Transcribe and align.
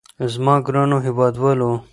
زما 0.33 0.55
ګرانو 0.65 0.97
هېوادوالو. 1.05 1.71